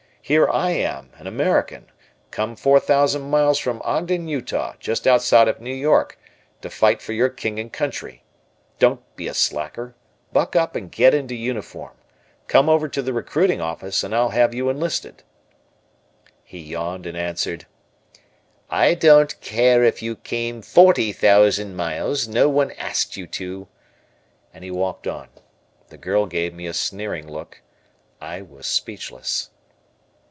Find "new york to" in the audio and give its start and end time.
5.59-6.69